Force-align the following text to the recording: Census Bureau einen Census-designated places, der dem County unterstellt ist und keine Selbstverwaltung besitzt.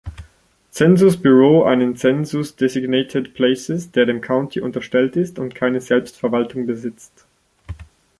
Census 0.71 1.15
Bureau 1.15 1.61
einen 1.63 1.95
Census-designated 1.95 3.35
places, 3.35 3.91
der 3.91 4.07
dem 4.07 4.19
County 4.19 4.59
unterstellt 4.59 5.15
ist 5.15 5.37
und 5.37 5.53
keine 5.53 5.79
Selbstverwaltung 5.79 6.65
besitzt. 6.65 7.27